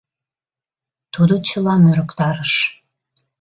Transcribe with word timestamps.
Тудо 1.13 1.33
чылам 1.47 1.81
ӧрыктарыш. 1.91 2.53